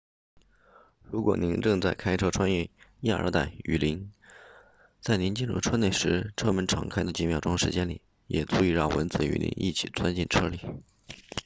[1.03, 2.67] 如果您正在开车穿越
[3.01, 4.11] 亚热带雨林
[4.99, 10.59] 在您进入车内时车门敞开的几秒钟时间里也足以让蚊子与您一起钻进车里